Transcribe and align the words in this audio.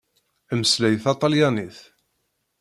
Mmeslay 0.57 0.95
taṭalyanit! 1.03 1.77